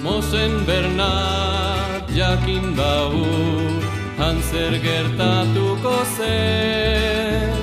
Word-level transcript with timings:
Mosen 0.00 0.64
Bernat 0.64 2.08
jakin 2.16 2.72
bau 2.76 3.20
Hanzer 4.16 4.72
gertatuko 4.80 5.96
zen. 6.16 7.60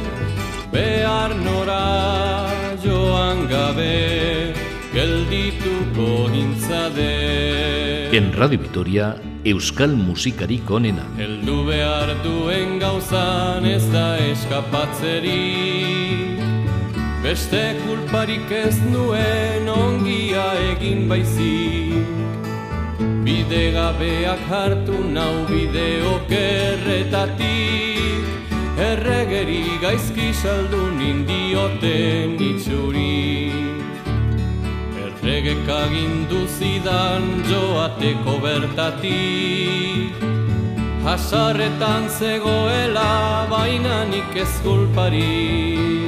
Behar 0.72 1.34
nora 1.34 2.50
joan 2.84 3.48
gabe 3.50 4.54
Geldituko 4.94 6.30
nintzade 6.30 8.14
En 8.14 8.32
Radio 8.34 8.60
Vitoria, 8.60 9.16
Euskal 9.44 9.98
Musikarik 9.98 10.70
onena. 10.70 11.06
Heldu 11.18 11.66
behar 11.66 12.14
duen 12.24 12.78
gauzan 12.80 13.66
ez 13.66 13.84
da 13.92 14.16
eskapatzeri 14.30 16.07
Beste 17.28 17.76
kulparik 17.84 18.52
ez 18.56 18.78
nuen 18.88 19.68
ongia 19.68 20.46
egin 20.70 21.10
baizik. 21.10 22.08
Bide 23.26 23.64
gabeak 23.76 24.46
hartu 24.52 25.00
nau 25.16 25.34
bide 25.50 25.90
okerretatik. 26.12 27.44
Erregeri 28.86 29.66
gaizki 29.84 30.30
saldu 30.44 30.84
nindioten 31.02 32.40
itxuri 32.48 33.52
Erregek 35.04 35.68
agindu 35.82 36.42
zidan 36.48 37.24
joateko 37.52 38.34
bertatik. 38.48 40.16
Hasarretan 41.04 42.04
zegoela 42.08 43.12
bainanik 43.52 44.32
ez 44.48 44.54
kulparik 44.64 46.07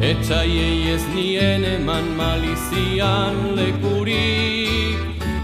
Etxaiei 0.00 0.92
ez 0.92 1.04
nien 1.14 1.64
eman 1.64 2.06
malizian 2.16 3.56
lekurik 3.56 4.98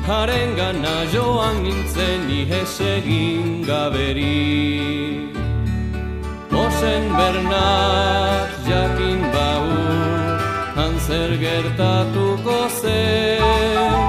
Haren 0.07 0.57
gana 0.57 0.97
joan 1.13 1.63
nintzen 1.65 2.29
ihes 2.29 2.81
egin 2.81 3.65
gaberi. 3.65 5.31
Mosen 6.51 7.05
Bernat 7.19 8.51
jakin 8.69 9.21
bau 9.35 9.69
Hanzer 10.77 11.31
gertatuko 11.45 12.59
zen. 12.81 14.03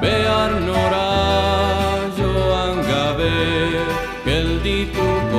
Behar 0.00 0.52
nora 0.68 1.10
joan 2.16 2.76
gabe 2.90 3.36
Geldituko 4.24 5.29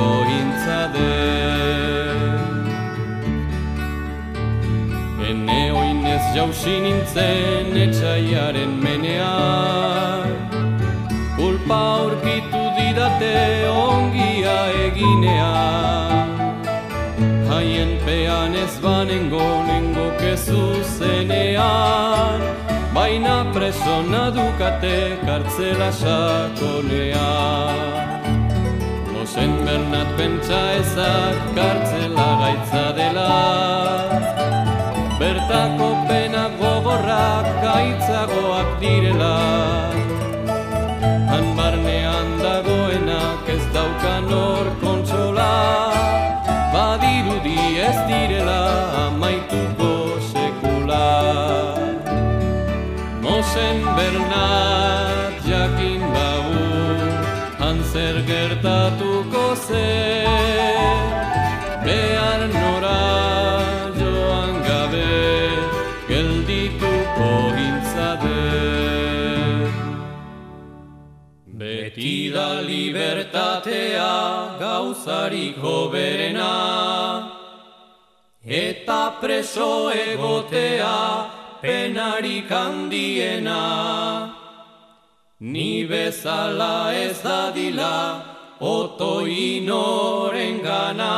oinez 6.22 6.34
jausi 6.36 6.80
nintzen 6.80 7.76
etxaiaren 7.76 8.70
menean. 8.82 10.28
Kulpa 11.36 11.74
aurkitu 11.74 12.62
didate 12.76 13.68
ongia 13.68 14.58
eginean. 14.86 16.28
Haien 17.48 17.98
pean 18.04 18.54
ez 18.54 18.78
banengo 18.80 19.64
nengo 19.66 20.10
kezu 20.20 20.82
zenean. 20.98 22.40
Baina 22.94 23.44
preso 23.52 24.02
nadukate 24.02 25.18
kartzela 25.26 25.92
sakonean. 25.92 27.78
Mosen 29.12 29.64
Bernat 29.64 30.08
pentsa 30.16 30.60
ezak 30.80 31.36
kartzela 31.56 32.28
gaitza 32.42 32.92
dela. 32.96 33.30
Bertako 35.18 35.91
gaitzagoak 37.64 38.68
direla. 38.80 39.36
Han 41.30 41.46
barnean 41.56 42.28
dagoenak 42.44 43.48
ez 43.54 43.64
daukan 43.76 44.24
hor 44.34 44.66
kontsola. 44.82 45.54
Badirudi 46.74 47.60
ez 47.88 47.98
direla 48.10 48.62
amaituko 49.06 49.92
sekula. 50.32 51.08
Mosen 53.22 53.78
Bernat 53.96 55.34
jakin 55.46 56.02
bau 56.14 56.52
Hanzer 57.60 58.16
gertatuko 58.26 59.44
zen 59.66 60.21
libertatea 73.22 74.58
gauzarik 74.58 75.56
hoberena 75.56 77.30
Eta 78.44 79.20
preso 79.20 79.90
egotea 79.90 81.30
penarik 81.62 82.50
handiena. 82.50 84.34
Ni 85.38 85.86
bezala 85.86 86.92
ez 86.92 87.22
dadila 87.22 88.24
oto 88.58 89.26
inoren 89.26 90.62
gana 90.62 91.14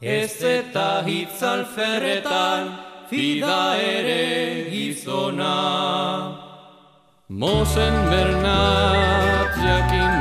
Ez 0.00 0.42
eta 0.42 1.02
hitz 1.06 1.42
alferretan 1.42 2.76
fida 3.08 3.76
ere 3.76 4.68
gizona. 4.70 6.42
Mosen 7.28 7.94
Bernat 8.10 9.56
jakin 9.56 10.11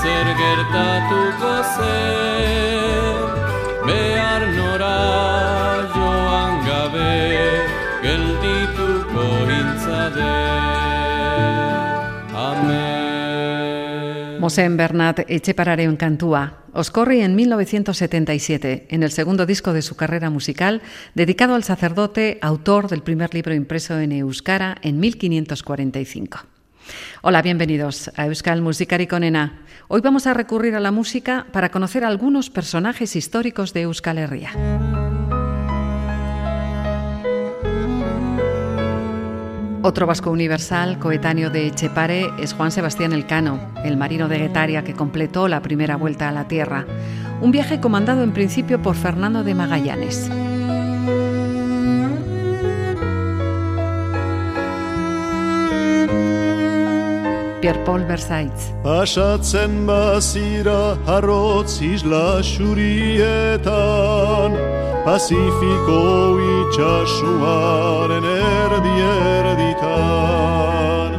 Hanzer 0.00 0.28
gertatuko 0.32 1.50
zen 1.76 3.16
Behar 3.84 4.44
nora 4.56 4.96
joan 5.92 6.54
gabe 6.64 7.10
Geldituko 8.00 9.26
intzade 9.58 10.30
Mosen 14.40 14.78
Bernat 14.78 15.20
Echepararen 15.28 15.96
cantua. 15.96 16.64
Oscorri 16.72 17.20
en 17.20 17.36
1977, 17.36 18.86
en 18.88 19.02
el 19.02 19.10
segundo 19.10 19.44
disco 19.44 19.74
de 19.74 19.82
su 19.82 19.96
carrera 19.96 20.30
musical, 20.30 20.80
dedicado 21.14 21.54
al 21.54 21.62
sacerdote, 21.62 22.38
autor 22.40 22.88
del 22.88 23.02
primer 23.02 23.34
libro 23.34 23.52
impreso 23.52 23.98
en 23.98 24.12
Euskara 24.12 24.78
en 24.80 24.98
1545. 24.98 26.49
Hola, 27.22 27.42
bienvenidos 27.42 28.10
a 28.16 28.26
Euskal 28.26 28.62
Musikarik 28.62 29.12
Onena. 29.12 29.60
Hoy 29.88 30.00
vamos 30.00 30.26
a 30.26 30.34
recurrir 30.34 30.74
a 30.74 30.80
la 30.80 30.90
música 30.90 31.46
para 31.52 31.70
conocer 31.70 32.04
algunos 32.04 32.50
personajes 32.50 33.16
históricos 33.16 33.72
de 33.72 33.82
Euskal 33.82 34.18
Herria. 34.18 34.52
Otro 39.82 40.06
vasco 40.06 40.30
universal, 40.30 40.98
coetáneo 40.98 41.48
de 41.48 41.66
Echepare, 41.66 42.28
es 42.38 42.52
Juan 42.52 42.70
Sebastián 42.70 43.14
Elcano, 43.14 43.72
el 43.82 43.96
marino 43.96 44.28
de 44.28 44.38
Guetaria 44.38 44.84
que 44.84 44.92
completó 44.92 45.48
la 45.48 45.62
primera 45.62 45.96
vuelta 45.96 46.28
a 46.28 46.32
la 46.32 46.48
Tierra, 46.48 46.84
un 47.40 47.50
viaje 47.50 47.80
comandado 47.80 48.22
en 48.22 48.32
principio 48.32 48.82
por 48.82 48.94
Fernando 48.94 49.42
de 49.42 49.54
Magallanes. 49.54 50.30
Pierre-Paul 57.60 58.08
Versailles. 58.08 58.72
Pasatzen 58.82 59.86
bazira 59.86 60.96
harrotz 61.06 61.82
isla 61.82 62.42
xurietan 62.42 63.70
Pazifiko 65.04 66.38
itxasuaren 66.56 68.24
erdi 68.30 68.96
erditan 69.10 71.12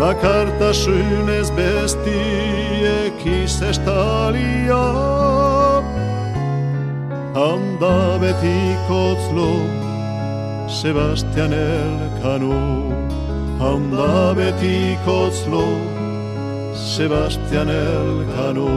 Bakartasunez 0.00 1.48
bestiek 1.58 3.18
izestalia 3.42 4.86
Handa 7.38 7.98
betikotzlo 8.22 9.50
Sebastian 10.68 11.52
Elkano 13.58 13.64
Handa 13.64 14.34
betikotzlo 14.34 15.66
Sebastian 16.74 17.68
Elkano. 17.68 18.68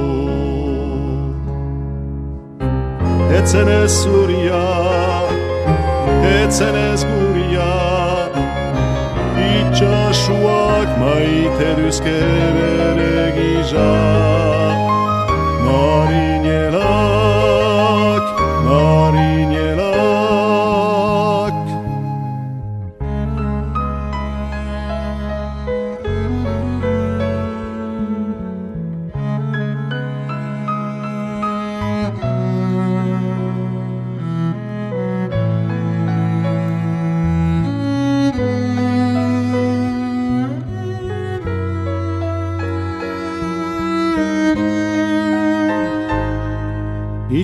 Etzen 3.38 3.68
ez 3.68 3.92
zuria, 4.04 4.64
etzen 6.44 6.76
ez 6.76 7.06
guria 7.06 7.72
Itxasuak 9.52 10.98
maite 11.00 11.70
duzke 11.80 12.20
bere 12.58 13.32
gisa 13.38 14.51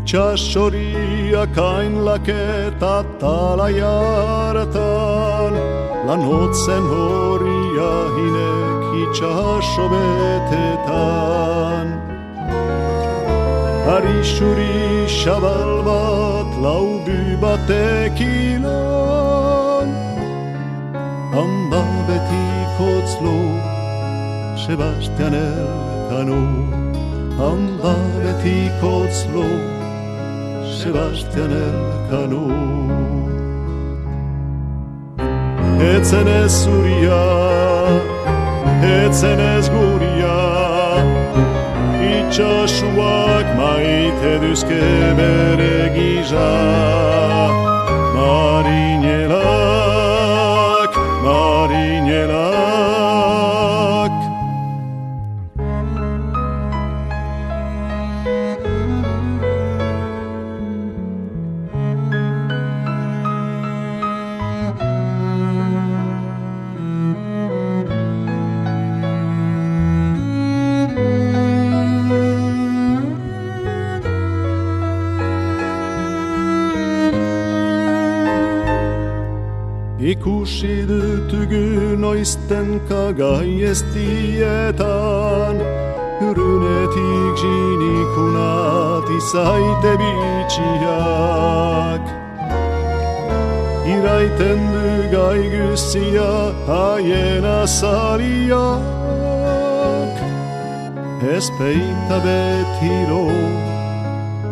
itxasoriak 0.08 1.56
hain 1.56 1.94
laketa 2.08 2.98
tala 3.20 3.70
jartan, 3.80 5.54
lan 6.08 6.22
hotzen 6.30 6.84
horia 6.92 7.94
hinek 8.16 8.84
itxaso 9.04 9.86
betetan. 9.92 11.88
Ari 13.96 14.20
xuri 14.34 14.80
xabal 15.20 15.74
bat 15.88 16.50
laubu 16.66 17.20
batekilan, 17.44 18.70
handa 21.36 21.84
beti 22.08 22.48
kotzlo, 22.78 23.38
Sebastian 24.64 25.34
Elkano, 25.48 26.44
handa 27.40 27.96
beti 28.24 28.60
kotzlo, 28.80 29.48
Sebastian 30.88 31.52
Elkano. 31.52 32.48
Etzen 35.84 36.28
ez 36.28 36.54
zuria, 36.64 37.24
etzen 39.04 39.40
ez 39.40 39.68
guria, 39.74 40.38
itxasuak 42.14 43.48
maite 43.60 44.34
duzke 44.46 44.88
bere 45.20 45.92
giza. 45.98 46.52
Marinelak, 48.16 48.87
Ikusi 80.08 80.88
dutugu 80.88 82.00
noizten 82.00 82.80
kagai 82.88 83.60
ez 83.72 83.82
dietan 83.92 85.58
Hyrynetik 86.20 87.36
jinikunat 87.42 89.08
izaite 89.18 89.94
bitxiak. 90.02 92.04
Iraiten 93.96 94.62
du 94.74 94.88
gai 95.12 95.44
guzia 95.52 96.32
haien 96.68 97.46
azariak 97.60 98.86
Ez 101.36 101.46
peita 101.60 102.18
betiro 102.26 103.26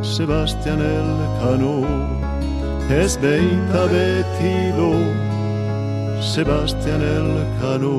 Sebastian 0.03 0.81
Elkano 0.83 1.79
Ez 2.91 3.13
beita 3.23 3.83
betilo 3.93 5.24
Sebastian 6.35 6.99
Elkano 6.99 7.95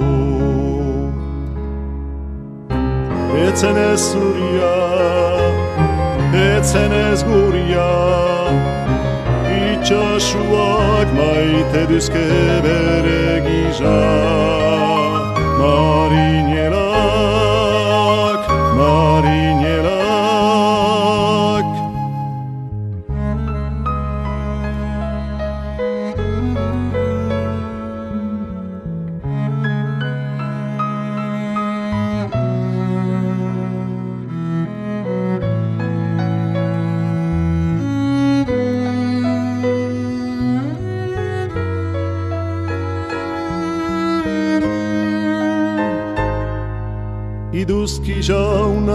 Etzen 3.49 3.77
ez 3.81 4.01
zuria 4.13 4.75
Etzen 6.37 6.93
ez 6.93 7.25
guria 7.25 7.89
Itxasuak 9.57 11.09
maite 11.17 11.83
duzke 11.89 12.29
bere 12.67 13.41
giza 13.47 14.01
Marinelak, 15.57 16.46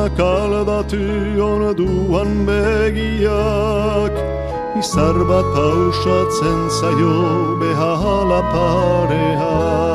jauna 0.01 0.17
kaldatu 0.17 0.97
on 1.41 1.77
duan 1.77 2.45
begiak 2.45 4.13
Izar 4.79 5.17
bat 5.29 5.45
pausatzen 5.53 6.69
zaio 6.69 7.57
behala 7.59 8.41
parean. 8.53 9.85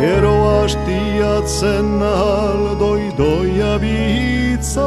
Gero 0.00 0.36
hastiatzen 0.62 2.02
ahal 2.02 2.78
doi 2.78 3.04
doia 3.18 3.78
bitzal 3.78 4.82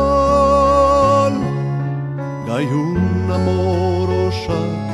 Gaiun 2.47 3.31
amorosak 3.37 4.85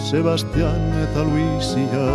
Sebastian 0.00 0.82
eta 1.04 1.22
Luizia 1.24 2.12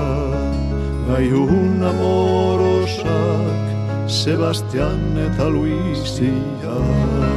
Gaiun 1.09 1.83
amorosak 1.83 3.70
Sebastian 4.11 5.15
eta 5.15 5.47
Luizia 5.47 7.31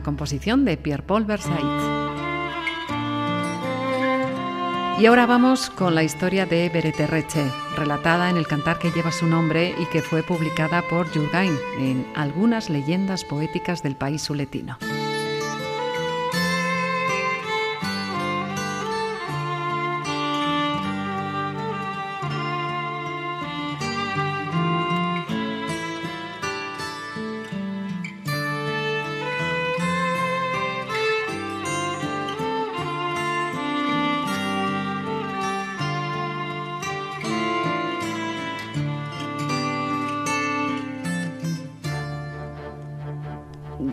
composición 0.00 0.64
de 0.64 0.76
Pierre-Paul 0.76 1.24
Versailles. 1.24 2.00
Y 5.00 5.06
ahora 5.06 5.24
vamos 5.24 5.70
con 5.70 5.94
la 5.94 6.02
historia 6.02 6.44
de 6.44 6.68
Bereterreche, 6.68 7.46
relatada 7.74 8.28
en 8.28 8.36
el 8.36 8.46
cantar 8.46 8.78
que 8.78 8.90
lleva 8.90 9.10
su 9.10 9.26
nombre 9.26 9.74
y 9.78 9.86
que 9.86 10.02
fue 10.02 10.22
publicada 10.22 10.82
por 10.82 11.10
Jurgain 11.10 11.56
en 11.78 12.06
Algunas 12.14 12.68
leyendas 12.68 13.24
poéticas 13.24 13.82
del 13.82 13.96
país 13.96 14.20
suletino. 14.20 14.76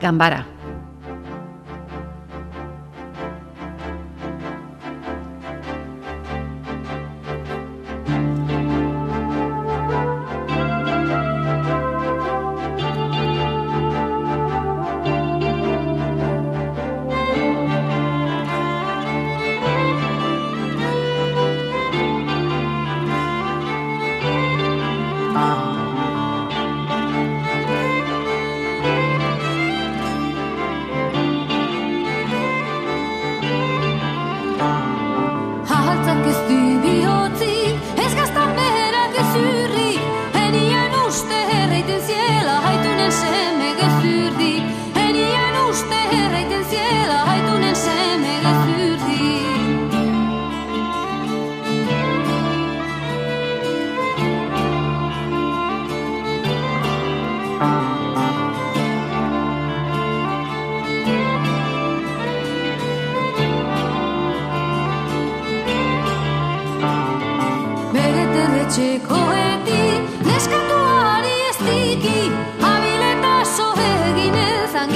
Gambara. 0.07 0.56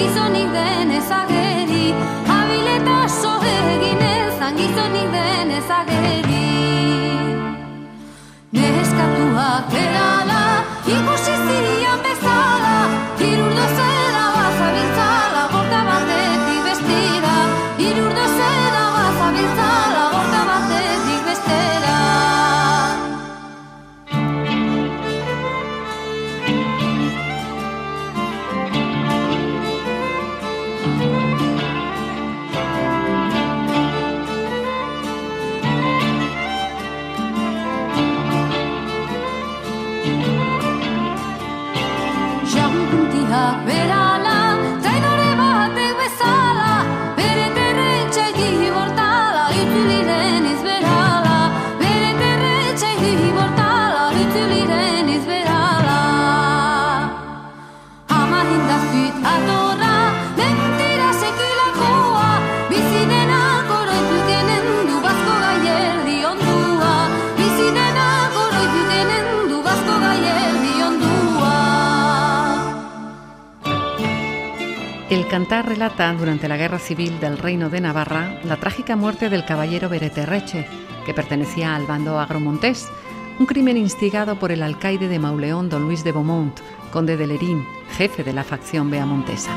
Gizon 0.01 0.33
den 0.33 0.91
ezagir 0.91 1.30
cantar 75.31 75.65
relata 75.65 76.11
durante 76.11 76.49
la 76.49 76.57
Guerra 76.57 76.77
Civil 76.77 77.21
del 77.21 77.37
Reino 77.37 77.69
de 77.69 77.79
Navarra 77.79 78.41
la 78.43 78.57
trágica 78.57 78.97
muerte 78.97 79.29
del 79.29 79.45
caballero 79.45 79.87
Bereterreche, 79.87 80.67
que 81.05 81.13
pertenecía 81.13 81.73
al 81.73 81.85
bando 81.85 82.19
agromontés, 82.19 82.89
un 83.39 83.45
crimen 83.45 83.77
instigado 83.77 84.37
por 84.37 84.51
el 84.51 84.61
alcaide 84.61 85.07
de 85.07 85.19
Mauleón, 85.19 85.69
don 85.69 85.83
Luis 85.83 86.03
de 86.03 86.11
Beaumont, 86.11 86.59
conde 86.91 87.15
de 87.15 87.27
Lerín, 87.27 87.65
jefe 87.95 88.25
de 88.25 88.33
la 88.33 88.43
facción 88.43 88.91
beamontesa. 88.91 89.51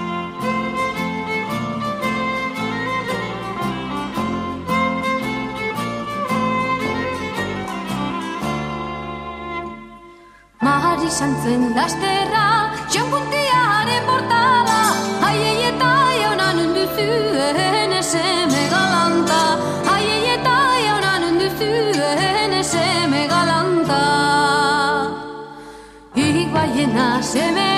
þúðuhenni 16.96 18.00
sem 18.06 18.54
ég 18.54 18.74
að 18.78 18.88
landa 18.94 19.42
að 19.92 20.00
ég 20.06 20.26
ég 20.30 20.42
dæja 20.46 20.96
hann 21.06 21.28
undir 21.30 21.54
þúðuhenni 21.60 22.64
sem 22.70 23.14
ég 23.20 23.38
að 23.40 23.52
landa 23.52 24.02
Ígvægina 26.24 27.08
sem 27.22 27.62
ég 27.62 27.73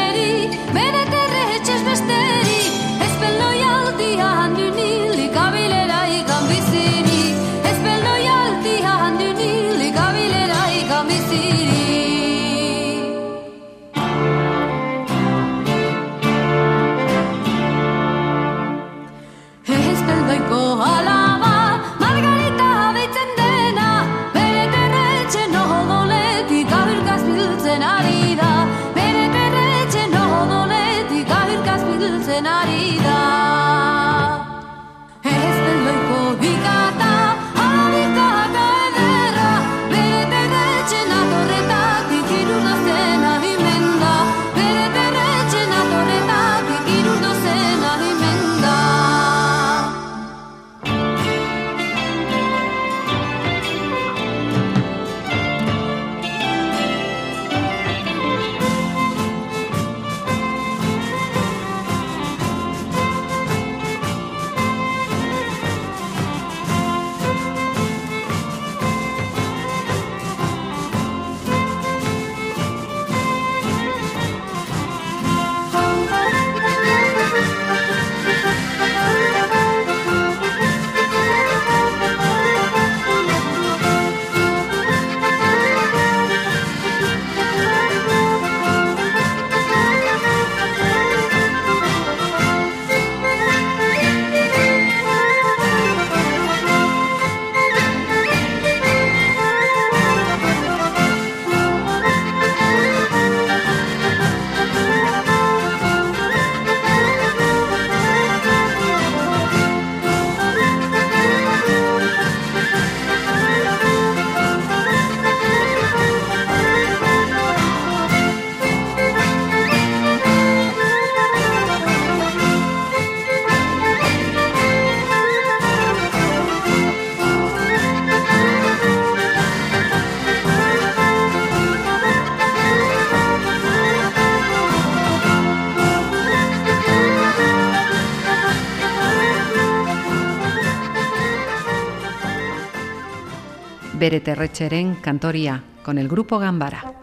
Bere 144.07 144.21
Terretxeren 144.21 144.95
kantoria, 145.03 145.65
con 145.83 145.99
el 145.99 146.07
grupo 146.07 146.39
Gambara. 146.39 146.95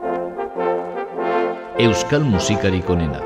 Euskal 1.77 2.24
musikarik 2.24 2.89
onena. 2.89 3.19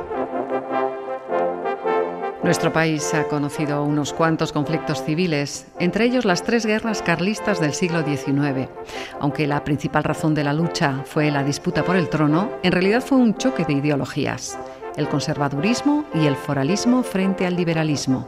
Nuestro 2.42 2.74
país 2.74 3.14
ha 3.14 3.26
conocido 3.26 3.84
unos 3.84 4.14
cuantos 4.14 4.52
conflictos 4.52 5.04
civiles, 5.04 5.68
entre 5.78 6.06
ellos 6.06 6.26
las 6.26 6.42
tres 6.42 6.66
guerras 6.66 7.04
carlistas 7.04 7.62
del 7.62 7.76
siglo 7.76 8.02
XIX. 8.02 8.68
Aunque 9.20 9.46
la 9.46 9.64
principal 9.64 10.04
razón 10.04 10.34
de 10.34 10.44
la 10.44 10.54
lucha 10.54 11.04
fue 11.06 11.30
la 11.30 11.44
disputa 11.44 11.84
por 11.84 11.98
el 11.98 12.10
trono, 12.10 12.50
en 12.64 12.72
realidad 12.72 13.04
fue 13.06 13.20
un 13.20 13.36
choque 13.36 13.64
de 13.64 13.74
ideologías, 13.74 14.58
el 14.96 15.08
conservadurismo 15.08 16.04
y 16.16 16.26
el 16.26 16.36
foralismo 16.36 17.04
frente 17.04 17.46
al 17.46 17.56
liberalismo. 17.56 18.26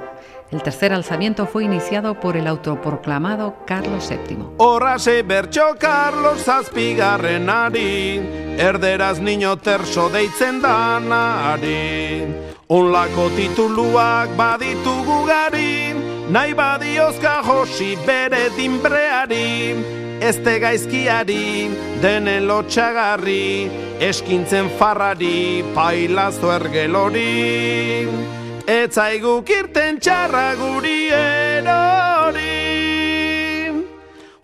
El 0.52 0.64
tercer 0.64 0.94
alzamiento 0.94 1.46
fue 1.46 1.66
iniciado 1.66 2.20
por 2.20 2.36
el 2.36 2.48
autoproclamado 2.48 3.56
Carlos 3.68 4.10
VII. 4.10 4.38
Horrase 4.58 5.22
bertxo 5.22 5.76
Carlos 5.78 6.44
zazpigarrenari, 6.44 8.18
erderaz 8.58 9.20
niño 9.20 9.58
terso 9.58 10.10
deitzen 10.10 10.60
danari. 10.60 12.26
Onlako 12.68 13.30
tituluak 13.38 14.34
baditugu 14.36 15.26
gari, 15.28 15.94
nahi 16.30 16.54
badiozka 16.54 17.44
josi 17.46 17.96
bere 18.08 18.50
dinbreari, 18.58 19.78
ezte 20.22 20.58
gaizkiari, 20.60 21.70
denen 22.02 22.48
lotxagarri, 22.48 23.70
eskintzen 24.02 24.70
farrari, 24.82 25.64
pailazo 25.78 26.54
ergelori. 26.58 28.39
Etzaigu 28.70 29.40
kirten 29.42 29.98
txarra 29.98 30.54
guri 30.54 31.10
erori. 31.10 32.46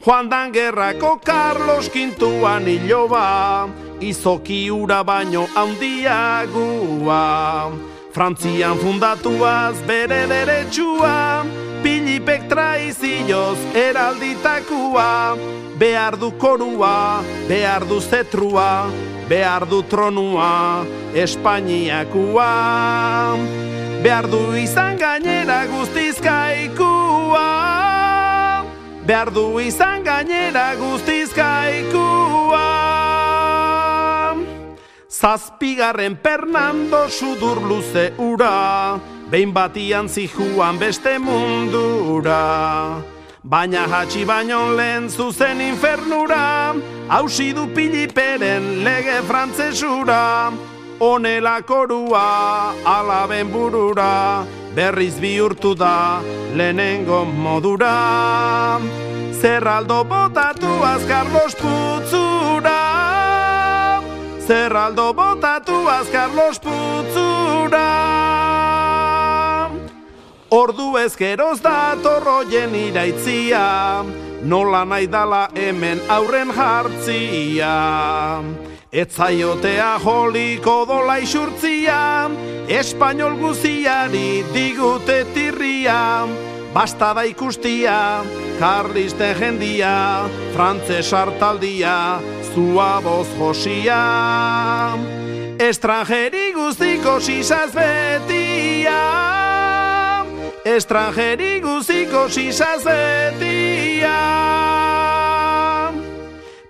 Juan 0.02 0.30
dan 0.32 0.50
gerrako 0.50 1.22
Carlos 1.22 1.92
kintuan 1.94 2.66
iloba, 2.66 3.70
izoki 4.02 4.72
ura 4.74 5.04
baino 5.06 5.46
handiagua. 5.54 7.22
Frantzian 8.18 8.82
fundatuaz 8.82 9.78
bere 9.86 10.26
deretsua, 10.26 11.46
Pilipek 11.86 12.50
traizioz 12.50 13.62
eralditakua, 13.78 15.38
behar 15.78 16.18
du 16.18 16.32
korua, 16.42 17.22
behar 17.46 17.86
du 17.86 18.02
zetrua, 18.02 18.90
behar 19.30 19.68
du 19.70 19.84
tronua, 19.84 20.86
Espainiakua. 21.14 22.52
Behar 24.04 24.28
du 24.30 24.54
izan 24.54 25.00
gainera 25.02 25.66
guztizkaikua, 25.66 27.48
behar 29.02 29.32
du 29.34 29.60
izan 29.60 30.04
gainera 30.06 30.76
guztizkaikua. 30.78 32.68
Zazpigarren 35.10 36.20
Fernando 36.22 37.10
sudur 37.10 37.64
luze 37.66 38.14
ura, 38.22 39.00
behin 39.32 39.54
batian 39.54 40.06
zijuan 40.08 40.78
beste 40.78 41.18
mundura. 41.18 43.15
Baina 43.46 43.84
hatxi 43.86 44.24
baino 44.26 44.74
lehen 44.74 45.06
zuzen 45.08 45.60
infernura, 45.62 46.74
hausi 47.08 47.52
du 47.54 47.68
piliperen 47.76 48.64
lege 48.84 49.20
frantzesura. 49.28 50.52
Honela 51.00 51.62
korua 51.62 52.74
alaben 52.84 53.52
burura, 53.54 54.46
berriz 54.74 55.20
bihurtu 55.22 55.76
da 55.78 56.22
lehenengo 56.56 57.24
modura. 57.26 58.80
Zerraldo 59.42 60.04
botatu 60.04 60.72
Carlos 61.08 61.54
putzura, 61.62 62.82
Zerraldo 64.48 65.14
botatu 65.14 65.86
Carlos 66.12 66.58
putzura. 66.58 68.05
Ordu 70.54 70.94
ezkeroz 71.02 71.58
da 71.64 71.96
torroien 72.04 72.76
iraitzia, 72.78 74.06
nola 74.46 74.84
nahi 74.86 75.08
dala 75.10 75.48
hemen 75.58 75.98
aurren 76.08 76.52
jartzia. 76.54 77.72
Etzaiotea 78.94 79.96
joliko 80.04 80.86
dola 80.86 81.18
isurtzia, 81.18 82.30
espainol 82.70 83.40
guziari 83.42 84.44
digute 84.54 85.24
tirria, 85.34 86.28
basta 86.74 87.14
da 87.18 87.26
ikustia, 87.26 88.22
karlisten 88.60 89.36
jendia, 89.42 90.30
frantzes 90.54 91.10
hartaldia, 91.12 92.22
zua 92.54 93.02
boz 93.02 93.28
josia. 93.40 94.00
Estrangeri 95.58 96.54
guztiko 96.54 97.18
sisaz 97.20 97.74
betia, 97.74 99.55
estrangeri 100.66 101.62
guztiko 101.62 102.26
sisaz 102.30 102.82
betia. 102.84 104.18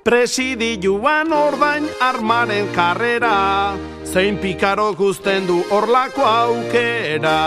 Presidi 0.05 0.75
joan 0.83 1.31
ordain 1.33 1.87
armaren 2.03 2.67
karrera, 2.75 3.73
zein 4.05 4.37
pikaro 4.37 4.91
guzten 4.93 5.47
du 5.47 5.63
orlako 5.71 6.27
aukera. 6.27 7.39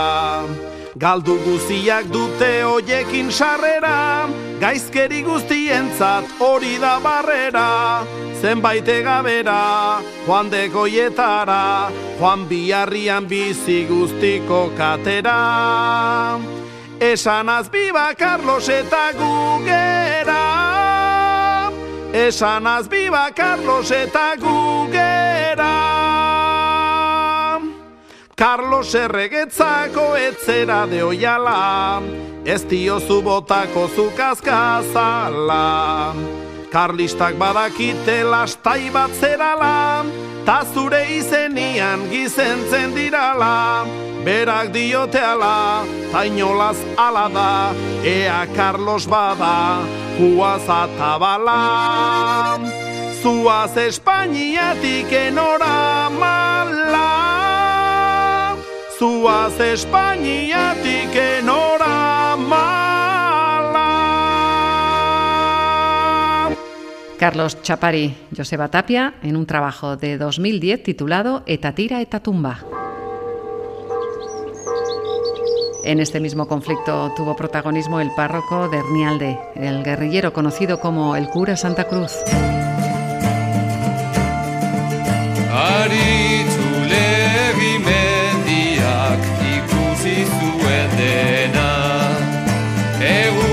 Galdu 0.98 1.36
guziak 1.44 2.08
dute 2.10 2.64
hoiekin 2.66 3.28
sarrera, 3.30 4.26
gaizkeri 4.58 5.20
guztientzat 5.22 6.40
hori 6.42 6.74
da 6.82 6.96
barrera. 6.98 8.02
Zenbait 8.40 8.88
egabera, 8.90 10.02
joan 10.26 10.50
degoietara, 10.50 11.90
joan 12.18 12.48
biharrian 12.50 13.28
bizi 13.30 13.84
guztiko 13.86 14.72
katera. 14.78 15.38
Esanaz 16.98 17.68
biba 17.70 18.08
Carlos 18.18 18.68
eta 18.68 19.12
gugera, 19.20 20.42
Esanaz 22.26 22.88
biba 22.90 23.30
Carlos 23.36 23.90
eta 23.92 24.34
gugera. 24.34 25.87
Carlos 28.38 28.94
erregetzako 28.94 30.14
etzera 30.14 30.86
de 30.86 31.00
oiala, 31.02 31.98
ez 32.46 32.62
diozu 32.70 33.18
botako 33.26 33.88
zukazkazala. 33.90 35.64
Karlistak 36.70 37.34
badakite 37.34 38.22
lastai 38.22 38.92
bat 38.94 39.10
zerala, 39.18 40.04
ta 40.46 40.62
zure 40.72 41.02
izenian 41.16 42.06
gizentzen 42.12 42.94
dirala. 42.94 43.82
Berak 44.22 44.70
dioteala, 44.70 45.82
ta 46.12 46.22
inolaz 46.22 46.78
ala 46.94 47.26
da, 47.34 47.74
ea 48.06 48.46
Carlos 48.54 49.10
bada, 49.10 49.82
juaz 50.20 50.62
atabala. 50.62 51.58
Zuaz 53.18 53.74
Espainiatik 53.76 55.10
enora 55.26 56.06
mala, 56.20 57.17
Zuaz 58.98 59.60
Espainiatik 59.60 61.14
enora 61.14 62.34
mala. 62.34 63.78
Carlos 67.16 67.62
Chapari, 67.62 68.16
Joseba 68.36 68.66
Tapia, 68.66 69.14
en 69.22 69.36
un 69.36 69.46
trabajo 69.46 69.96
de 69.96 70.18
2010 70.18 70.82
titulado 70.82 71.44
Eta 71.46 71.76
tira 71.76 72.00
eta 72.00 72.18
tumba. 72.18 72.58
En 75.84 76.00
este 76.00 76.18
mismo 76.18 76.48
conflicto 76.48 77.12
tuvo 77.16 77.36
protagonismo 77.36 78.00
el 78.00 78.10
párroco 78.16 78.68
de 78.68 78.78
Hernialde, 78.78 79.38
el 79.54 79.84
guerrillero 79.84 80.32
conocido 80.32 80.80
como 80.80 81.14
el 81.14 81.28
cura 81.28 81.56
Santa 81.56 81.84
Cruz. 81.84 82.16
Egun 93.08 93.47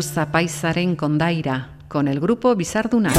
Santa 0.00 0.10
Cruz 0.12 0.14
Zapaizaren 0.14 0.96
Condaira, 0.96 1.68
con 1.88 2.08
el 2.08 2.20
grupo 2.20 2.54
Bizardunak. 2.54 3.14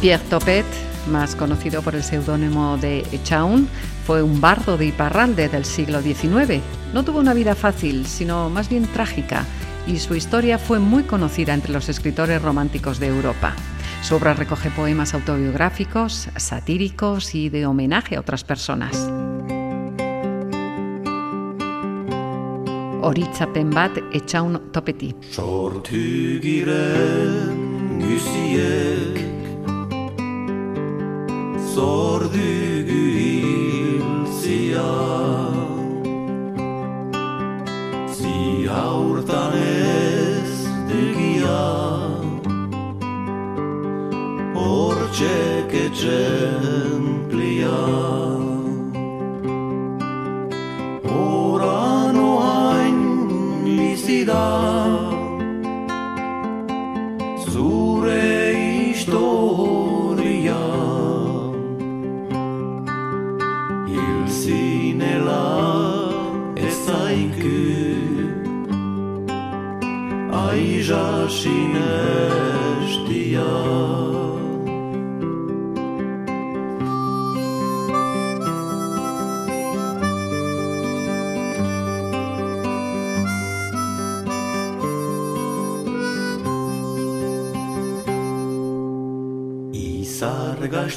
Pierre 0.00 0.22
Topet, 0.28 0.66
más 1.10 1.34
conocido 1.34 1.82
por 1.82 1.94
el 1.94 2.02
seudónimo 2.02 2.76
de 2.76 3.06
Echaun, 3.12 3.68
fue 4.06 4.22
un 4.22 4.40
bardo 4.40 4.76
de 4.76 4.86
Iparralde 4.86 5.48
del 5.48 5.64
siglo 5.64 6.02
XIX. 6.02 6.60
No 6.92 7.04
tuvo 7.04 7.20
una 7.20 7.32
vida 7.32 7.54
fácil, 7.54 8.06
sino 8.06 8.50
más 8.50 8.68
bien 8.68 8.86
trágica, 8.86 9.44
y 9.86 9.98
su 9.98 10.14
historia 10.14 10.58
fue 10.58 10.78
muy 10.78 11.04
conocida 11.04 11.54
entre 11.54 11.72
los 11.72 11.88
escritores 11.88 12.42
románticos 12.42 12.98
de 12.98 13.06
Europa. 13.06 13.54
Su 14.04 14.16
obra 14.16 14.34
recoge 14.34 14.70
poemas 14.70 15.14
autobiográficos, 15.14 16.28
satíricos 16.36 17.34
y 17.34 17.48
de 17.48 17.64
homenaje 17.64 18.16
a 18.16 18.20
otras 18.20 18.44
personas. 18.44 19.10
Horitzapen 23.00 23.70
bat 23.70 23.96
etxaun 24.12 24.60
topeti. 24.72 25.14
Sortugiren 25.32 26.76
guziek 28.04 29.24
Zordugu 31.72 33.04
hilzia 33.24 34.84
Zi 38.12 38.68
Hortxek 45.24 45.72
etxemplia 45.86 47.78
Oran 51.16 52.16
oain 52.28 52.98
bizi 53.64 54.20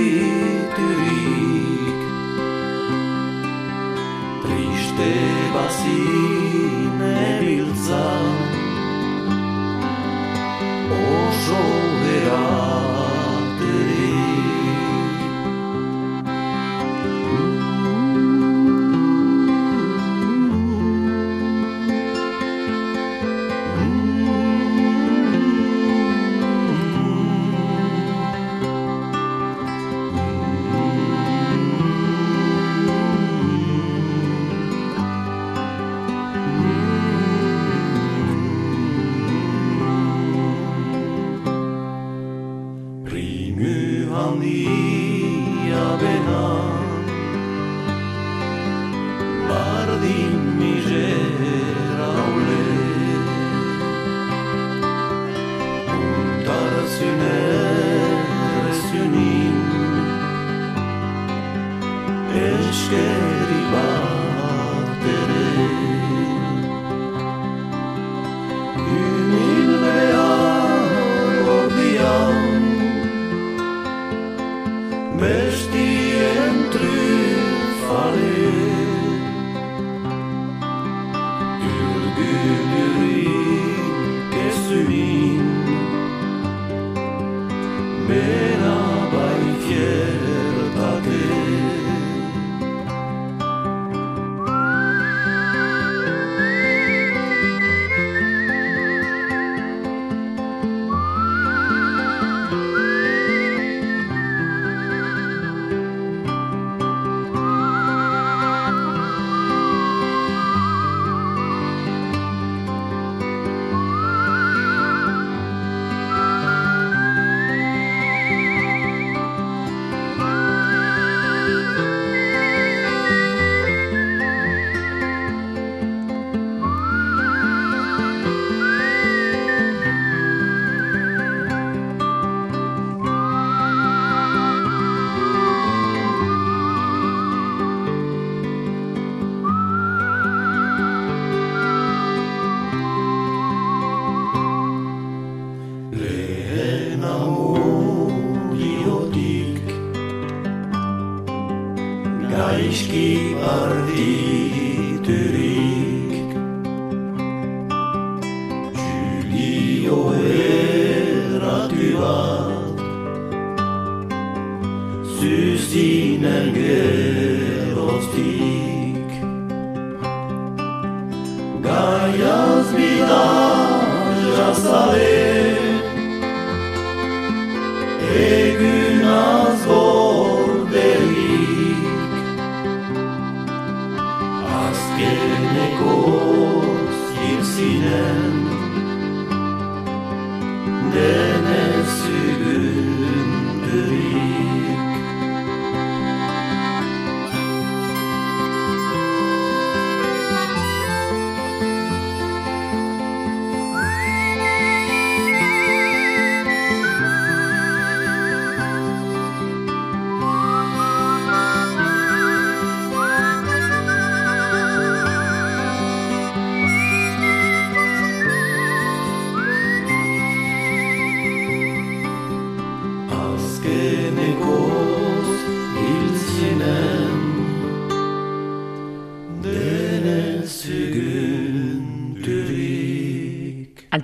Triste 4.42 5.12
bazin 5.54 6.98
ebiltza 7.06 8.06
Oso 10.90 11.62
eraturik 12.16 12.69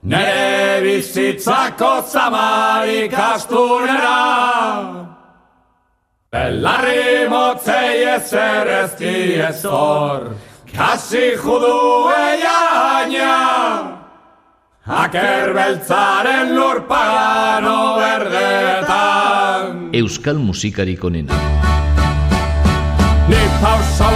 Nere 0.02 0.80
bizitzako 0.80 2.02
zamarik 2.08 3.12
astunera. 3.12 5.06
Belarri 6.32 7.28
motzei 7.28 8.04
ezer 8.14 8.68
ez 8.68 8.96
diezor 8.96 10.34
Kasi 10.72 11.36
judu 11.36 12.08
eiaina 12.14 13.59
Aker 14.86 15.52
beltzaren 15.52 16.54
lur 16.56 16.88
pagano 16.88 18.00
berdetan 18.00 19.64
Euskal 19.92 20.40
musikarik 20.40 21.04
onena. 21.04 21.36
Ni 23.28 23.42
pausa 23.60 24.08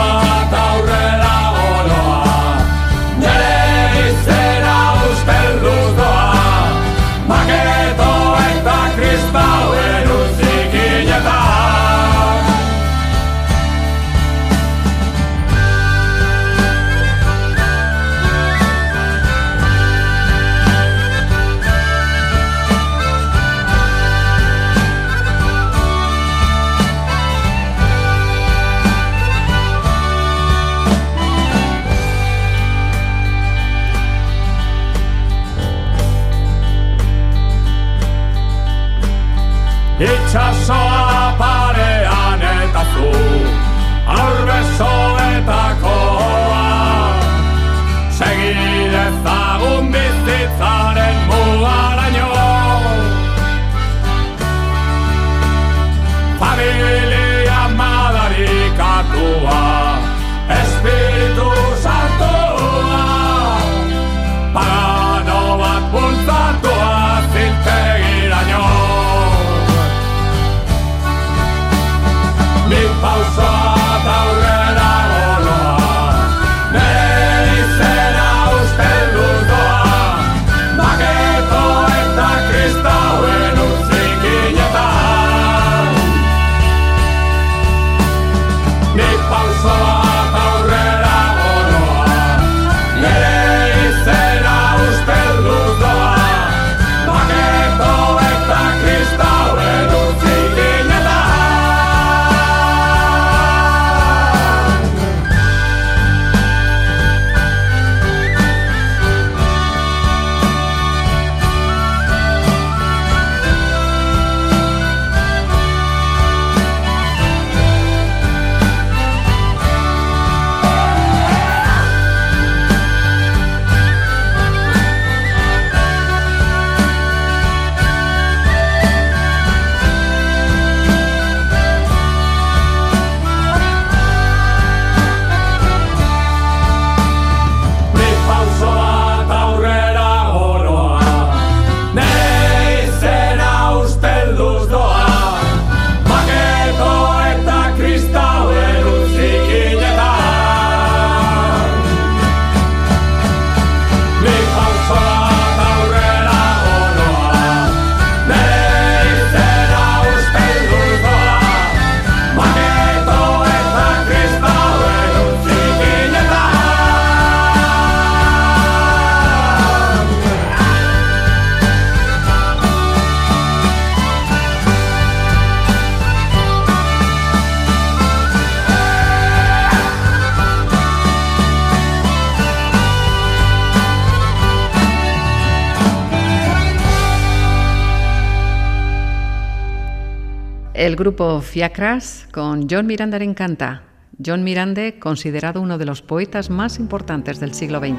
grupo 191.05 191.43
Fiacras 191.43 192.27
con 192.33 192.67
John 192.67 192.87
Miranda 192.87 193.19
en 193.19 193.35
canta. 193.35 193.83
John 194.25 194.43
Miranda, 194.43 194.99
considerado 194.99 195.61
uno 195.61 195.77
de 195.77 195.85
los 195.85 196.01
poetas 196.01 196.49
más 196.49 196.79
importantes 196.79 197.41
del 197.41 197.53
siglo 197.53 197.79
XX. 197.79 197.99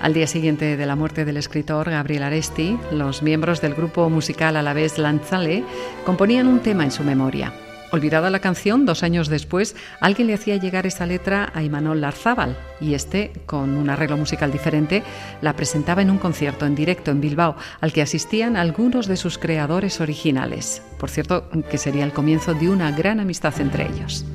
Al 0.00 0.14
día 0.14 0.26
siguiente 0.26 0.78
de 0.78 0.86
la 0.86 0.96
muerte 0.96 1.26
del 1.26 1.36
escritor 1.36 1.90
Gabriel 1.90 2.22
Aresti, 2.22 2.78
los 2.92 3.22
miembros 3.22 3.60
del 3.60 3.74
grupo 3.74 4.08
musical 4.08 4.56
a 4.56 4.62
la 4.62 4.72
vez 4.72 4.96
Lanzale 4.96 5.62
componían 6.06 6.46
un 6.46 6.60
tema 6.60 6.84
en 6.84 6.90
su 6.90 7.04
memoria. 7.04 7.52
Olvidada 7.96 8.28
la 8.28 8.40
canción, 8.40 8.84
dos 8.84 9.02
años 9.02 9.28
después, 9.28 9.74
alguien 10.02 10.26
le 10.28 10.34
hacía 10.34 10.56
llegar 10.56 10.86
esa 10.86 11.06
letra 11.06 11.50
a 11.54 11.62
Imanol 11.62 12.02
Larzábal 12.02 12.54
y 12.78 12.92
este, 12.92 13.32
con 13.46 13.74
un 13.74 13.88
arreglo 13.88 14.18
musical 14.18 14.52
diferente, 14.52 15.02
la 15.40 15.56
presentaba 15.56 16.02
en 16.02 16.10
un 16.10 16.18
concierto 16.18 16.66
en 16.66 16.74
directo 16.74 17.10
en 17.10 17.22
Bilbao, 17.22 17.56
al 17.80 17.94
que 17.94 18.02
asistían 18.02 18.58
algunos 18.58 19.06
de 19.06 19.16
sus 19.16 19.38
creadores 19.38 20.02
originales. 20.02 20.82
Por 20.98 21.08
cierto, 21.08 21.48
que 21.70 21.78
sería 21.78 22.04
el 22.04 22.12
comienzo 22.12 22.52
de 22.52 22.68
una 22.68 22.92
gran 22.92 23.18
amistad 23.18 23.58
entre 23.62 23.88
ellos. 23.88 24.26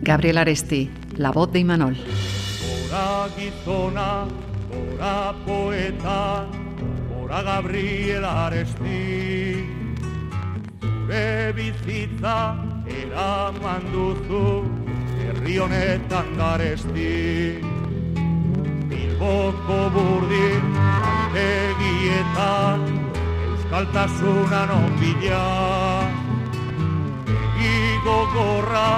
Gabriel 0.00 0.38
Aresti, 0.38 0.90
la 1.16 1.30
voz 1.30 1.52
de 1.52 1.60
Imanol. 1.60 1.96
Gora 7.32 7.44
Gabriel 7.44 8.24
Aresti 8.26 9.64
Zure 10.82 11.52
bizitza 11.56 12.34
eraman 12.84 13.86
duzu 13.92 14.68
Herri 15.16 15.56
honetan 15.64 16.28
garesti. 16.36 17.56
Bilboko 18.90 19.78
burdin 19.96 20.76
Egietan 21.44 22.84
Euskaltasunan 23.48 24.74
onbila 24.76 25.48
Ego 27.72 28.20
gorra 28.36 28.92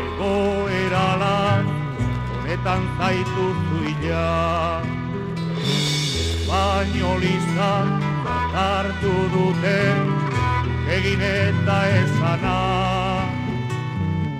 Ego 0.00 0.34
eralan 0.80 1.68
Honetan 2.32 2.82
zaitu 2.96 3.46
zuila 3.68 4.24
espainolista 6.44 7.70
hartu 8.52 9.12
dute 9.32 9.80
egin 10.96 11.20
eta 11.20 11.76
esana. 12.00 12.56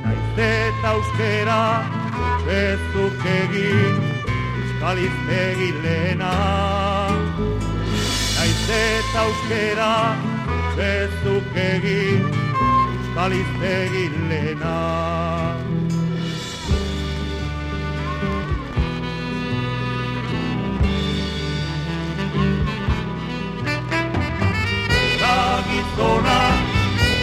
Naiz 0.05 0.39
eta 0.47 0.91
euskera 0.97 1.63
bezuk 2.47 3.25
egin 3.37 3.97
euskaliz 4.61 5.17
egin 5.39 5.81
lehena. 5.87 6.35
Naiz 8.37 8.69
eta 8.81 9.25
euskera 9.25 9.95
bezuk 10.77 11.57
egin 11.57 12.29
euskaliz 12.29 13.51
egin 13.73 14.29
lehena 14.29 15.84
gizona, 25.69 26.39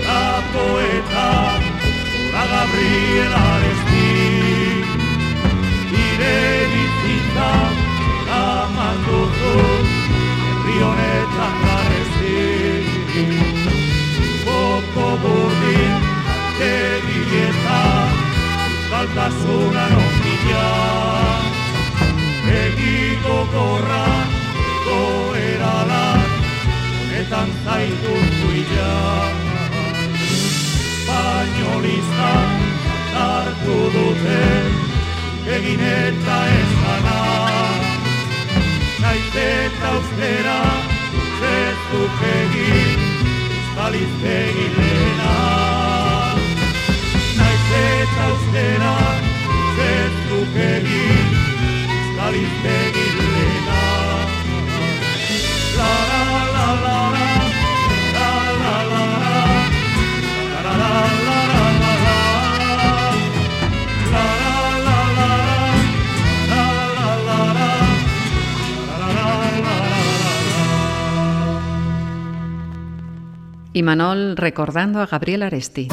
gorako 0.08 0.68
eta, 0.98 1.28
gorra 2.12 2.46
gabriela 2.54 3.46
Y 73.82 73.84
Manol 73.84 74.38
recordando 74.38 75.02
a 75.02 75.08
Gabriel 75.08 75.42
Aresti. 75.42 75.88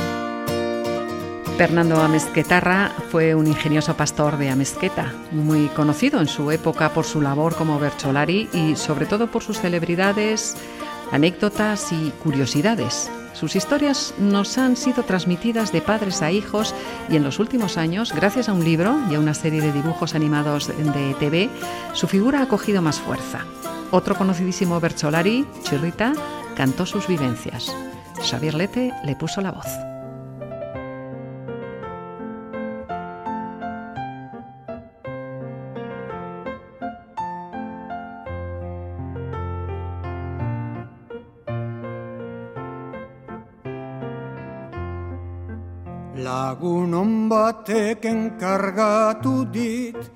Fernando 1.57 2.03
Amezquetarra 2.03 2.93
fue 3.11 3.34
un 3.34 3.47
ingenioso 3.47 3.97
pastor 3.97 4.36
de 4.36 4.51
Amezqueta, 4.51 5.14
muy 5.32 5.68
conocido 5.68 6.20
en 6.20 6.28
su 6.28 6.51
época 6.51 6.91
por 6.91 7.07
su 7.07 7.22
labor 7.22 7.55
como 7.55 7.78
Bercholari 7.78 8.51
y 8.53 8.76
sobre 8.76 9.07
todo 9.07 9.28
por 9.28 9.43
sus 9.43 9.61
celebridades, 9.61 10.55
anécdotas 11.12 11.91
y 11.91 12.11
curiosidades. 12.22 13.11
Sus 13.32 13.57
historias 13.57 14.12
nos 14.18 14.59
han 14.59 14.76
sido 14.76 15.03
transmitidas 15.05 15.72
de 15.72 15.80
padres 15.80 16.20
a 16.20 16.30
hijos 16.30 16.74
y 17.09 17.16
en 17.16 17.24
los 17.24 17.39
últimos 17.39 17.78
años, 17.78 18.12
gracias 18.14 18.51
a 18.51 18.53
un 18.53 18.64
libro 18.64 18.99
y 19.11 19.14
a 19.14 19.18
una 19.18 19.32
serie 19.32 19.62
de 19.62 19.72
dibujos 19.72 20.14
animados 20.14 20.68
de 20.68 21.14
TV, 21.18 21.49
su 21.95 22.07
figura 22.07 22.43
ha 22.43 22.49
cogido 22.49 22.82
más 22.82 23.01
fuerza. 23.01 23.47
Otro 23.91 24.14
conocidísimo 24.14 24.78
Bercholari, 24.78 25.47
Chirrita, 25.62 26.12
cantó 26.59 26.84
sus 26.84 27.06
vivencias. 27.06 27.72
Xavier 28.20 28.54
Lete 28.54 28.92
le 29.04 29.14
puso 29.14 29.40
la 29.40 29.52
voz. 29.52 29.68
Lagun 46.16 46.92
on 46.94 47.28
batek 47.28 48.04
enkargatu 48.04 49.44
dit 49.46 50.11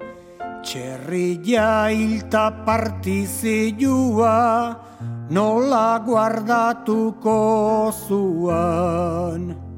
Txerria 0.64 1.92
hilta 1.92 2.56
partizioa 2.64 4.40
nola 5.28 6.00
guardatuko 6.08 7.36
zuan. 8.08 9.71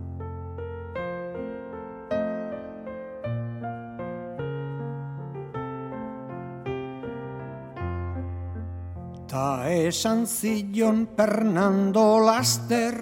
Esan 9.44 10.24
zion 10.26 11.08
Fernando 11.18 12.20
Laster, 12.24 12.96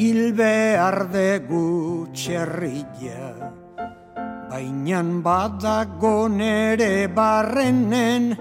hil 0.00 0.32
behar 0.32 1.12
dugu 1.12 2.08
txerria. 2.16 3.52
Bainan 4.48 5.20
badago 5.20 6.28
nere 6.32 7.08
barrenen, 7.08 8.36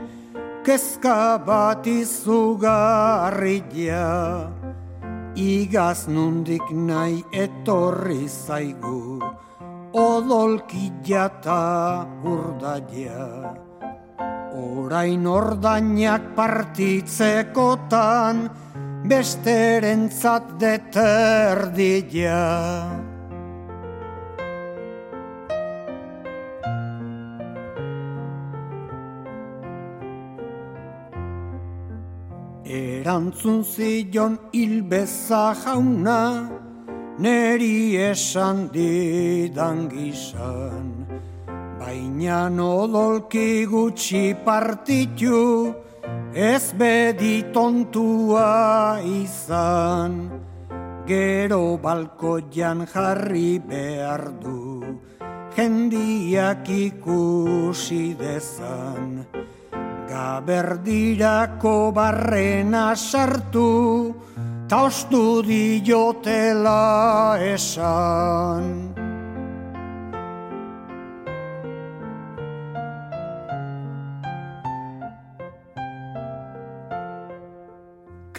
kezka 0.63 1.37
bat 1.43 1.83
izugarria. 1.87 2.37
Igaz 5.35 6.07
nundik 6.07 6.71
nahi 6.71 7.23
etorri 7.31 8.27
zaigu, 8.27 9.19
odolkila 9.91 11.27
ta 11.43 12.07
urdaia. 12.23 13.70
Orain 14.51 15.23
ordainak 15.31 16.35
partitzekotan, 16.35 18.51
besterentzat 19.07 20.59
deterdia. 20.59 22.43
Erantzun 32.67 33.63
zion 33.63 34.35
hilbeza 34.51 35.55
jauna, 35.63 36.51
neri 37.19 37.95
esan 37.95 38.67
didan 38.75 39.87
gizan. 39.87 41.00
Baina 42.21 42.61
odolki 42.61 43.65
gutxi 43.65 44.35
partitu, 44.45 45.73
ez 46.35 46.71
bedi 46.77 47.45
tontua 47.51 49.01
izan. 49.01 50.29
Gero 51.07 51.79
balkoian 51.81 52.85
jarri 52.85 53.57
behar 53.57 54.37
du, 54.37 55.01
jendiak 55.57 56.69
ikusi 56.69 58.13
dezan. 58.13 59.25
Gaberdirako 60.05 61.91
barrena 61.91 62.93
sartu, 62.93 64.13
ta 64.69 64.85
ostu 64.85 65.41
diotela 65.41 67.41
esan. 67.41 68.90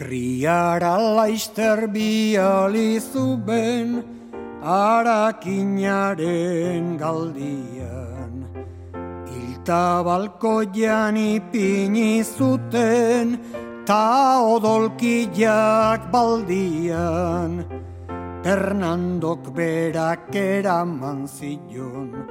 Kriara 0.02 0.98
laizter 0.98 1.86
biali 1.86 2.98
zuben, 2.98 4.02
arakinaren 4.58 6.18
galdian. 6.98 8.32
Ilta 9.30 10.02
balkoian 10.02 11.14
ipini 11.14 12.24
zuten, 12.26 13.38
ta 13.86 14.42
odolkiak 14.42 16.10
baldian. 16.10 17.62
Fernandok 18.42 19.54
berak 19.54 20.34
eraman 20.34 21.30
zion, 21.30 22.26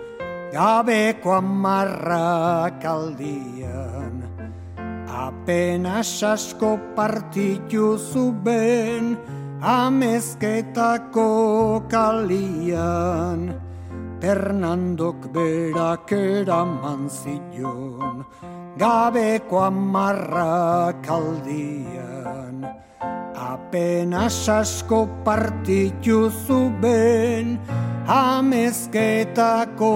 gabeko 0.51 1.39
amarrak 1.39 2.83
aldian. 2.83 4.30
Apenas 5.11 6.23
asko 6.23 6.79
partitu 6.95 7.99
zuben, 7.99 9.19
amezketako 9.59 11.27
kalian. 11.91 13.51
Fernandok 14.23 15.27
berak 15.35 16.15
eraman 16.15 17.11
zion, 17.11 18.23
gabeko 18.79 19.67
amarrak 19.67 21.03
aldian. 21.03 22.63
Apenas 23.35 24.47
asko 24.47 25.11
partitu 25.27 26.31
zuben, 26.47 27.59
amezketako 28.07 29.91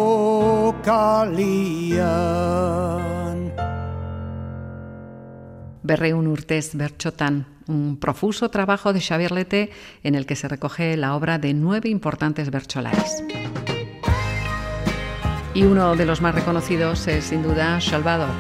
kalian. 0.83 1.85
Berreun 5.85 6.25
urtez 6.27 6.73
Berchotan, 6.73 7.45
un 7.67 7.97
profuso 7.97 8.49
trabajo 8.49 8.91
de 8.91 9.01
Xavier 9.01 9.31
Lete 9.31 9.69
en 10.03 10.15
el 10.15 10.25
que 10.25 10.35
se 10.35 10.47
recoge 10.47 10.97
la 10.97 11.15
obra 11.15 11.37
de 11.37 11.53
nueve 11.53 11.89
importantes 11.89 12.49
bercholares. 12.49 13.23
Y 15.53 15.63
uno 15.63 15.95
de 15.95 16.05
los 16.05 16.21
más 16.21 16.33
reconocidos 16.33 17.07
es 17.07 17.25
sin 17.25 17.43
duda 17.43 17.79
Salvador. 17.79 18.33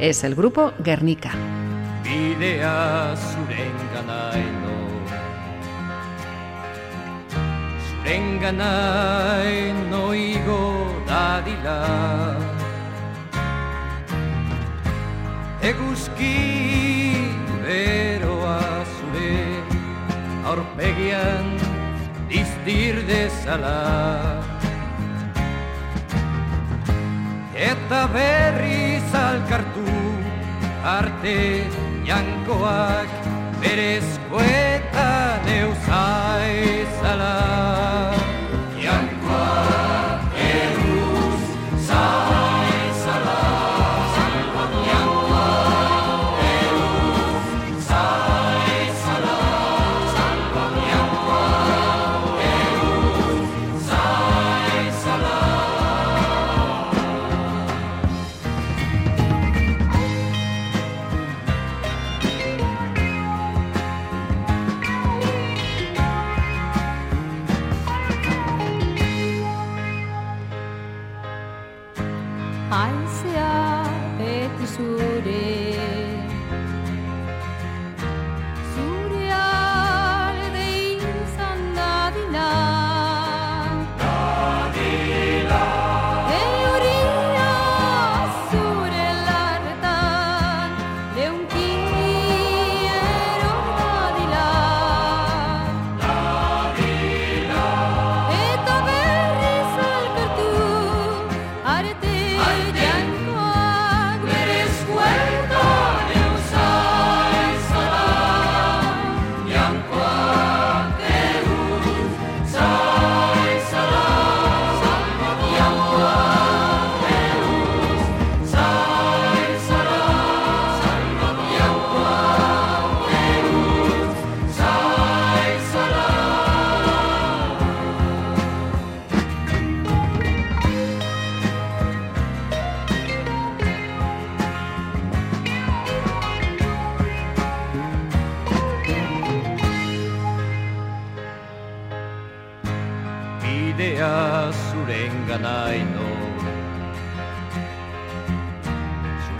Es 0.00 0.24
el 0.24 0.34
grupo 0.34 0.72
Guernica. 0.78 1.32
Dadila 11.14 11.80
Eguzki 15.70 16.38
beroa 17.64 18.62
zure 18.94 19.36
aurpegian 20.50 21.46
diztir 22.32 22.94
dezala 23.10 23.80
Eta 27.70 28.00
berri 28.16 28.82
zalkartu 29.12 29.86
arte 30.94 31.38
jankoak 32.08 33.10
berezkoetan 33.62 35.48
euzaizala. 35.60 37.32
Jankoak 37.32 38.13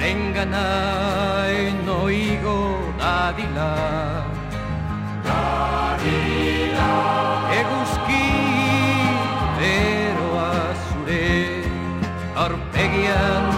Zuren 0.04 0.34
ganaino 0.36 2.10
igo 2.12 2.60
dadila. 3.00 3.68
Dadila. 5.26 6.88
Eguzki 7.60 8.26
beroa 9.60 10.50
zure 10.82 11.30
Aurpegian 12.44 13.48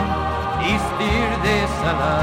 iztir 0.74 1.34
dezala. 1.46 2.14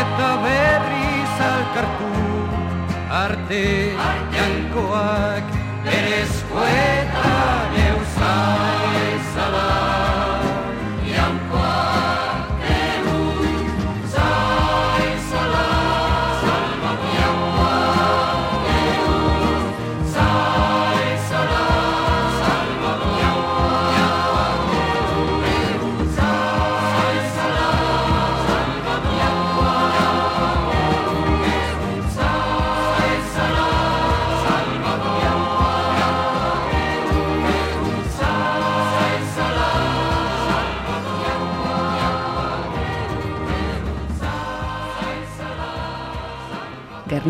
Eta 0.00 0.30
berri 0.46 1.12
zalkartu 1.36 2.14
arte 3.24 3.66
jankoak 4.38 5.52
berezkoetan 5.84 6.99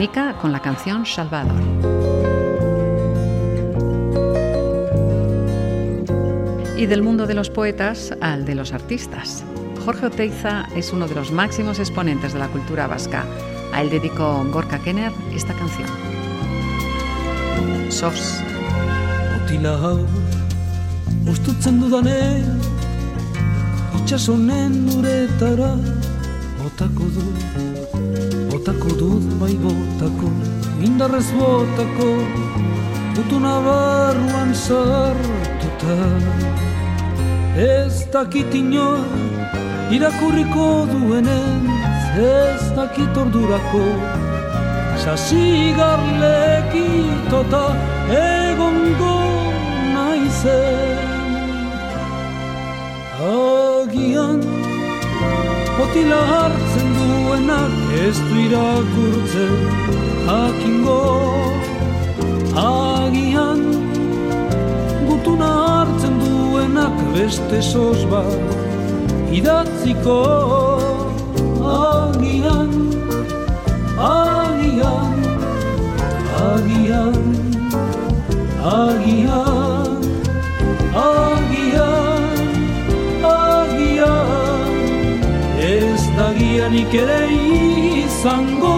Guernica 0.00 0.32
con 0.40 0.50
la 0.50 0.60
canción 0.60 1.04
Salvador. 1.04 1.60
Y 6.78 6.86
del 6.86 7.02
mundo 7.02 7.26
de 7.26 7.34
los 7.34 7.50
poetas 7.50 8.16
al 8.22 8.46
de 8.46 8.54
los 8.54 8.72
artistas. 8.72 9.44
Jorge 9.84 10.06
Oteiza 10.06 10.64
es 10.74 10.94
uno 10.94 11.06
de 11.06 11.14
los 11.14 11.32
máximos 11.32 11.78
exponentes 11.78 12.32
de 12.32 12.38
la 12.38 12.48
cultura 12.48 12.86
vasca. 12.86 13.26
A 13.74 13.82
él 13.82 13.90
dedicó 13.90 14.42
Gorka 14.50 14.78
Kenner 14.78 15.12
esta 15.34 15.52
canción. 15.52 15.90
Sos. 17.90 18.40
Otila 19.44 19.76
hau 19.82 20.06
Ustutzen 21.26 21.78
dudanean 21.78 22.58
Itxasonen 23.98 24.88
uretara 24.96 25.76
Botako 26.62 27.04
du 27.04 27.22
Botako 28.50 28.88
dut 28.98 29.24
bai 29.38 29.56
botako 30.00 30.30
Indarrez 30.82 31.32
botako 31.32 32.24
Gutuna 33.16 33.60
barruan 33.60 34.54
sartuta. 34.54 35.96
Ez 37.56 38.06
dakit 38.12 38.54
inor 38.54 39.04
Irakurriko 39.92 40.86
duenen 40.92 41.70
Ez 42.16 42.72
dakit 42.76 43.16
ordurako 43.16 43.84
Sasigarlekitota 45.04 47.66
egongo 48.12 49.20
naizen. 49.94 50.98
Agian 53.20 54.40
Otila 55.80 56.20
hartzen 56.32 56.69
duenak 57.50 57.72
ez 58.06 58.18
du 58.18 58.36
irakurtzen 58.46 59.54
jakingo 60.26 61.02
Agian 62.54 63.62
Gutuna 65.08 65.50
hartzen 65.66 66.14
duenak 66.20 66.94
beste 67.14 67.62
sos 67.62 68.04
bat 68.10 69.32
idatziko. 69.32 70.20
Agian 71.60 72.72
Agian, 74.00 75.18
agian, 76.40 77.18
agian, 78.64 80.00
agian, 81.04 81.39
gianik 86.70 86.94
ere 86.94 87.20
izango. 88.04 88.74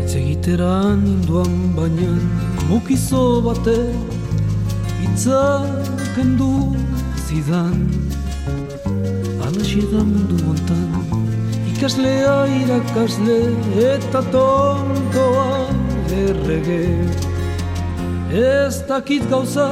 Hitz 0.00 0.14
egitera 0.16 0.96
ninduan 0.96 1.52
baina 1.76 2.12
mukizo 2.70 3.42
batek 3.44 3.92
hitzak 5.02 6.00
kendu 6.16 6.72
zidan 7.26 7.76
Alaxi 9.44 9.84
da 9.92 10.00
mundu 10.00 10.40
hontan 10.46 10.88
Ikaslea 11.72 12.36
irakasle 12.62 13.38
eta 13.92 14.24
tontoa 14.32 15.71
errege. 16.12 16.84
Ez 18.32 18.82
dakit 18.88 19.30
gauza 19.30 19.70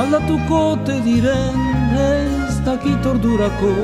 aldatuko 0.00 0.78
te 0.86 0.96
diren 1.04 1.70
Ez 2.00 2.56
dakit 2.64 3.06
ordurako. 3.06 3.74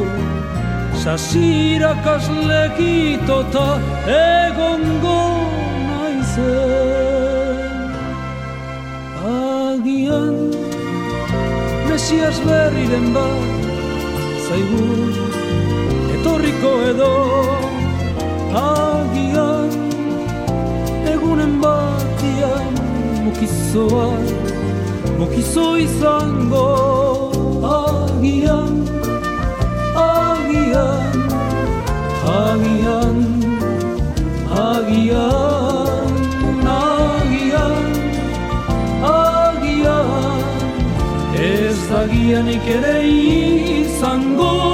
Sasirakasleekitota 1.02 3.68
egongo 4.16 5.22
naizen. 5.88 7.66
Agian 9.26 10.36
Mesias 11.88 12.38
berriren 12.46 13.06
bat 13.14 13.42
Zaigu 14.46 14.86
Etorriko 16.16 16.72
edo 16.90 17.12
Agian 18.54 18.85
Egunen 21.26 21.60
batian 21.60 22.74
Mukizoa 23.24 24.10
Mukizo 25.18 25.76
izango 25.76 26.66
Agian 27.66 28.76
Agian 30.02 31.16
Agian 32.34 33.18
Agian 34.66 35.58
Agian 36.76 37.90
agian 39.02 40.44
Ez 41.34 41.78
da 41.90 42.06
gianik 42.06 42.70
ere 42.78 42.98
izango 43.82 44.65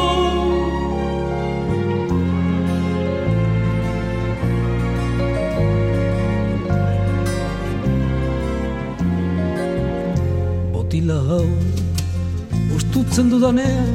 Ustutzen 13.12 13.28
dudanean 13.28 13.92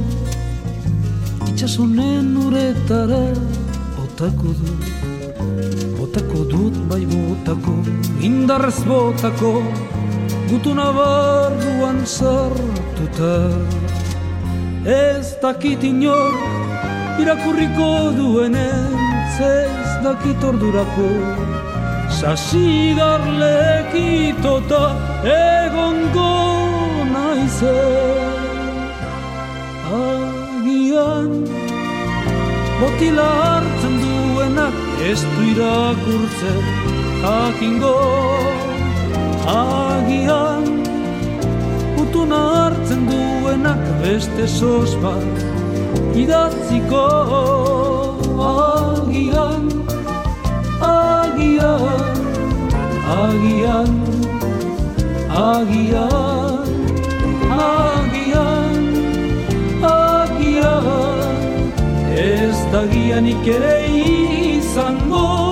Itxasonen 1.50 2.38
uretara 2.38 3.34
Botako 3.96 4.52
dut 4.60 4.84
Botako 5.98 6.40
dut 6.52 6.76
bai 6.92 7.06
botako 7.10 7.74
Indarrez 8.22 8.80
botako 8.86 9.66
Gutuna 10.52 10.88
barruan 10.94 12.06
sartuta. 12.06 13.50
Ez 14.86 15.34
dakit 15.42 15.82
inor 15.82 16.38
Irakurriko 17.18 18.14
duenez 18.20 19.42
Ez 19.42 19.98
dakit 20.06 20.38
ordurako. 20.46 21.10
Sasigarlekitota 22.22 24.94
Egongo 25.42 26.38
naizen 27.18 28.27
Agian 31.18 31.46
Botila 32.80 33.28
hartzen 33.42 33.96
duenak 34.02 34.76
ez 35.02 35.22
du 35.24 35.42
irakurtzen 35.52 36.60
jakingo. 37.24 37.96
Agian 39.54 40.66
Utuna 41.98 42.42
hartzen 42.54 43.08
duenak 43.10 43.82
beste 44.04 44.48
sos 44.48 44.96
bat 45.02 46.16
idatziko. 46.24 47.06
Agian, 48.48 49.66
agian, 50.82 52.22
agian, 53.18 53.94
agian, 55.34 56.37
ez 62.78 62.84
da 62.84 62.94
gianik 62.94 63.48
ere 63.48 63.88
izango. 64.58 65.47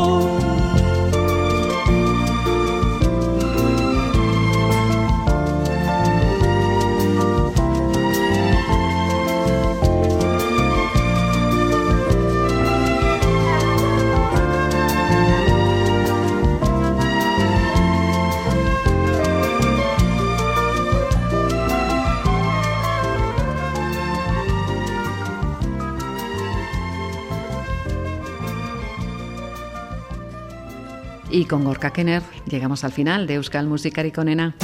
Y 31.36 31.44
con 31.44 31.66
Gorka 31.66 31.92
Kenner 31.92 32.24
llegamos 32.50 32.86
al 32.86 32.94
final 32.94 33.28
de 33.28 33.34
Euskal 33.34 33.68
Musikari 33.68 34.10
Konena. 34.10 34.56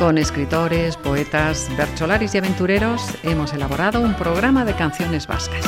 Con 0.00 0.18
escritores, 0.18 0.96
poetas, 0.96 1.70
bercholaris 1.76 2.34
y 2.34 2.38
aventureros 2.38 3.08
hemos 3.22 3.52
elaborado 3.54 4.00
un 4.00 4.14
programa 4.14 4.64
de 4.64 4.74
canciones 4.74 5.28
vascas. 5.28 5.64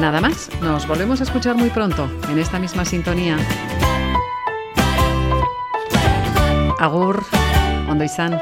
Nada 0.00 0.20
más, 0.20 0.48
nos 0.60 0.86
volvemos 0.86 1.22
a 1.22 1.24
escuchar 1.24 1.56
muy 1.56 1.70
pronto 1.70 2.08
en 2.30 2.38
esta 2.38 2.60
misma 2.60 2.84
sintonía. 2.84 3.36
Agur, 6.78 7.20
ondo 7.88 8.04
izan. 8.04 8.40